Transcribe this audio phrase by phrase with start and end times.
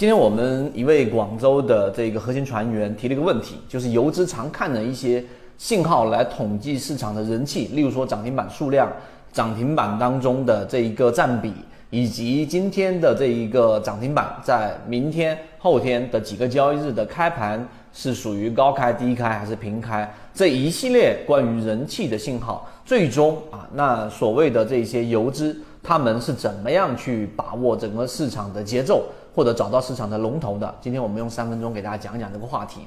[0.00, 5.22] 今天我们一位广州的这个核心船员提了一个问题，就是游资常看的一些
[5.58, 8.90] 信号来统计市场的人气，例如说涨停板数量、
[9.30, 11.52] 涨停板当中的这一个占比，
[11.90, 29.04] 以及今天的这一个涨停板在明天、后天的几个交易日的开盘是属于高开、低开还是平开，这一系列关于人气的信号，最终啊，那所谓的这些游资他们是怎么样去把握整个市场的节奏？
[29.32, 32.80] 或者找到市场的龙头的，今天我们用三分钟给大家讲讲这个话题。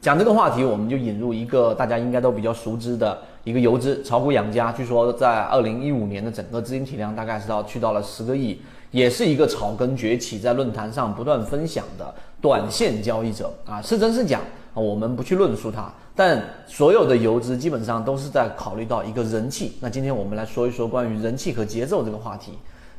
[0.00, 4.72] 讲这个话题，我们就引入一个大家应该都比较熟知的一个游资炒股养家。
[4.72, 8.60] 据说在二零一五年的整个资金体量大概是到去到了十个亿，
[8.90, 14.40] 也是一个草根崛起，在论坛上不断分享的短线交易者啊，是真是假
[14.82, 19.72] 我们不去论述它，但所有的游资基本上都是在考虑到一个人气。
[19.80, 22.52] 那今天我们来说一说关于人气和节奏这个话题。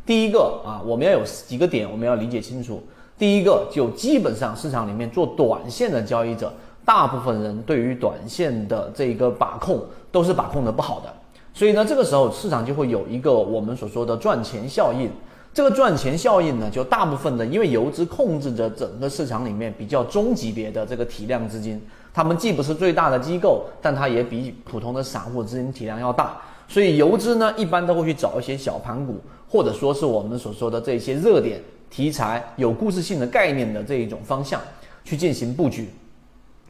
[0.06, 2.82] 第一个啊，我们要有几个点，我们要理解清楚。
[3.18, 6.54] 第一个，就基本上市场里面做短线的交易者，
[6.86, 11.14] 大部分人对于短线的这一个把控都是把控的不好的，
[11.54, 15.10] 所以呢，这个时候市场就会有一个我们所说的赚钱效应。
[15.56, 21.82] 这个赚钱效应呢，就大部分的，因为游资控制着整个市场里面比较中级别的这个体量资金，
[22.14, 29.16] 他们既不是最大的机构，但它也比普通的散户资金体量要大，所以游资呢，一般都会去找一些小盘股。
[29.48, 34.60] 或者说是我们所说的这些热点题材、有故事性的概念的这一种方向
[35.06, 35.90] 去进行布局。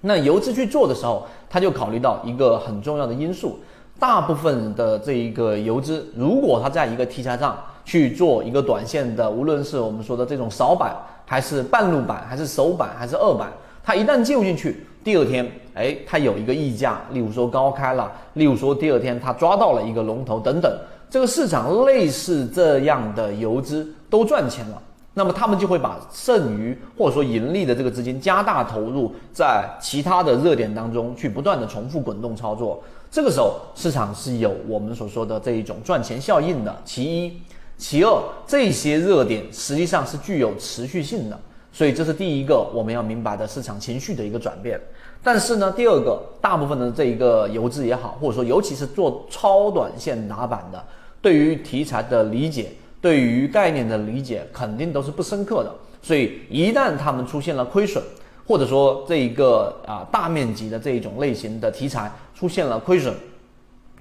[0.02, 3.58] 那游资去做的时候，他就考虑到一个很重要的因素：
[3.98, 10.94] 大部分的这一个游资，如果他在一个题材上去做一个短线的，无论是我们说的这种扫板，
[11.26, 13.50] 还是半路板，还是首板，还是二板，
[13.84, 20.72] 它一旦进入进去，第二天，哎，它有一个溢价，例如说高开了，例如说第二天它抓到了一个龙头等等。
[21.08, 24.82] 这个市场类似这样的游资都赚钱了，
[25.14, 32.84] 那么他们就会把剩余或者说盈利的这个资金加大投入在其他的热点当中去不断的重复滚动操作。
[33.12, 36.76] 这个时候市场是有我们所说的这一种赚钱效应的。
[36.84, 37.42] 其一，
[37.78, 41.40] 其二，这些热点实际上是具有持续性的，
[41.72, 44.80] 所以这是第一个我们要明白的市场情绪的一个转变。
[45.22, 50.84] 但是呢，第二个，大部分的这一个游资也好，或者说尤其是做超短线打板的。
[51.22, 52.72] 对于题材的理解，
[53.02, 55.74] 对于概念的理解，肯定都是不深刻的。
[56.02, 58.04] 所以一旦他们出现了亏损，
[58.48, 63.12] 或者说这一个啊大面积的这一种类型的题材出现了亏损，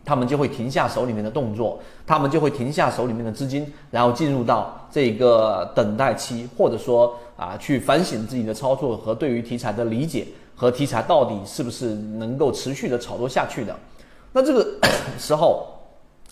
[0.05, 13.75] 他们就会停下手里面的动作，他们就会停下手里面的资金，然后进入到这个等待期，或者说啊去反省自己的操作和对于题材的理解和题材到底是不是能够持续的炒作下去的。
[14.33, 14.67] 那这个
[15.19, 15.67] 时候。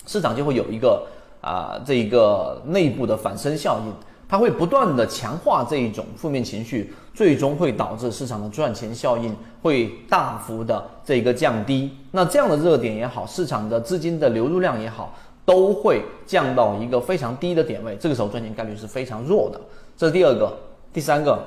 [0.05, 1.07] 市场就会有一个
[1.39, 3.93] 啊，这一个内部的反身效应，
[4.27, 11.91] 它会不断的强化这一种负面情绪，最终会导致市场的赚钱效应会大幅的这个降低。
[12.09, 15.13] 那这样的热点也好，市场的资金的流入量也好，
[15.45, 19.61] 都会降到一个非常低的点位，这个时候赚钱概率是非常弱的。
[19.95, 20.51] 这是第二个，
[20.91, 21.37] 第三个，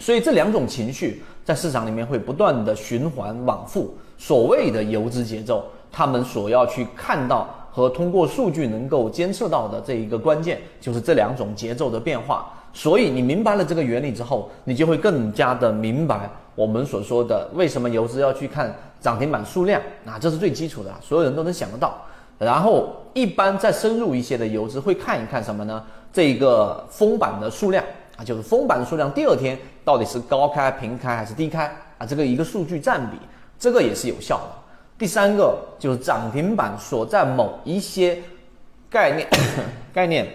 [0.00, 3.94] 所以这两种情绪在市场里面会不断的循环往复。
[4.18, 7.48] 所谓的游资节奏，他们所要去看到。
[7.70, 12.52] 和通过数据能够监测到的这一个关键，就是这两种节奏的变化。
[12.72, 21.96] 所以你明白了这个原理之后，你就会更加的明白我们所说的为什么游资要去看涨停板数量啊，这是最基础的，所有人都能想得到。
[22.38, 25.82] 然后一般再深入一些的游资会看一看什么呢？
[26.12, 27.84] 这个封板的数量
[28.16, 31.66] 啊，就是封板的数量，第二天到底是高开、平开还是低开
[31.98, 32.06] 啊？
[32.06, 33.16] 这个一个数据占比，
[33.58, 34.59] 这个也是有效的。
[35.00, 38.18] 第三个就是涨停板所在某一些
[38.90, 39.26] 概念、
[39.94, 40.28] 概念、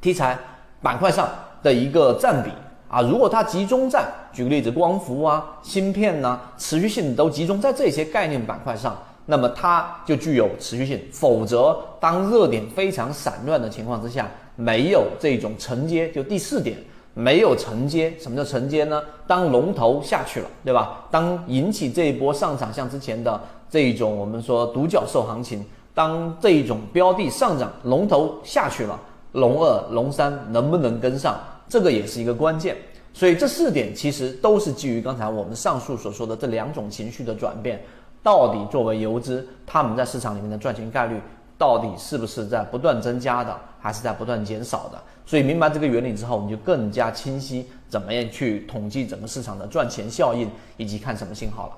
[0.00, 0.38] 题材
[0.80, 1.28] 板块上
[1.62, 2.50] 的一个占比
[2.88, 10.98] 啊，如果它集中在，举个例子，光伏啊、芯片呐，持续性都集中在这些概念板块上，那么它就具有持续性。
[11.12, 14.26] 否则，当热点非常散乱的情况之下，
[14.56, 16.78] 没有这种承接，就第四点。
[17.14, 19.02] 没有承接，什么叫承接呢？
[19.26, 21.06] 当龙头下去了，对吧？
[21.10, 28.98] 当引起这一波上涨，像之前的这一种我们说独角兽行情，当这一种标的上涨，龙头下去了，
[29.32, 31.38] 龙二、龙三能不能跟上？
[31.68, 32.76] 这个也是一个关键。
[33.12, 37.78] 所以这四点其实都是基于刚才我们上述所说的这两种情绪的转变，
[38.22, 41.20] 到底作为游资，他们在市场里面的赚钱概率。
[41.58, 45.00] 到底是不是在不断增加的，还是在不断减少的？
[45.24, 51.72] 所以明白这个原理之后，你就更加清晰怎么样去统计整个市场的赚钱效应，以及看什么信号了。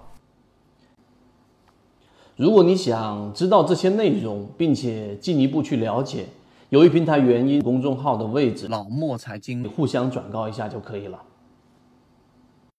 [2.37, 6.26] 如果你想知道这些内容，并且进一步去了解，
[6.71, 11.23] 由于平台原因，公众号的位置老莫财经互相转告一下就可以了。